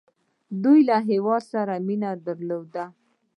دوی 0.63 0.79
له 0.89 0.97
هیواد 1.09 1.43
سره 1.53 1.73
مینه 1.87 2.11
درلوده. 2.25 2.85